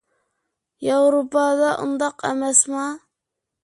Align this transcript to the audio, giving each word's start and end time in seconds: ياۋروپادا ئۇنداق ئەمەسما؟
ياۋروپادا 0.87 1.69
ئۇنداق 1.87 2.29
ئەمەسما؟ 2.33 2.93